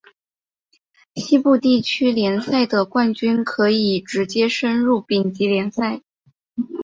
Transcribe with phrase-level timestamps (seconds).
[1.13, 6.01] 西部地区联赛的冠军可以直接升入丙级联赛。